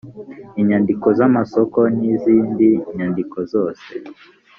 [0.61, 3.91] inyandiko z amasoko n izindi nyandiko zose